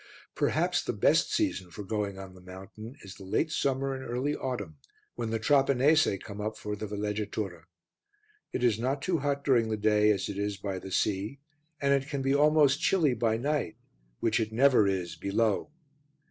Perhaps 0.33 0.83
the 0.83 0.93
best 0.93 1.31
season 1.31 1.69
for 1.69 1.83
going 1.83 2.17
on 2.17 2.33
the 2.33 2.41
mountain 2.41 2.95
is 3.03 3.13
the 3.13 3.23
late 3.23 3.51
summer 3.51 3.93
and 3.93 4.03
early 4.03 4.35
autumn, 4.35 4.79
when 5.13 5.29
the 5.29 5.37
Trapanese 5.37 6.17
come 6.23 6.41
up 6.41 6.57
for 6.57 6.75
the 6.75 6.87
villegiatura. 6.87 7.65
It 8.51 8.63
is 8.63 8.79
not 8.79 9.03
too 9.03 9.19
hot 9.19 9.43
during 9.43 9.69
the 9.69 9.77
day, 9.77 10.09
as 10.09 10.27
it 10.27 10.39
is 10.39 10.57
by 10.57 10.79
the 10.79 10.89
sea, 10.91 11.39
and 11.79 11.93
it 11.93 12.09
can 12.09 12.23
be 12.23 12.33
almost 12.33 12.81
chilly 12.81 13.13
by 13.13 13.37
night, 13.37 13.77
which 14.21 14.39
it 14.39 14.51
never 14.51 14.87
is 14.87 15.15
below. 15.15 15.69